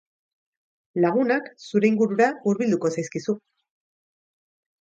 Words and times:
Lagunak 1.03 1.51
zure 1.67 1.89
ingurura 1.91 2.31
hurbilduko 2.51 2.93
zaizkizu. 2.97 3.39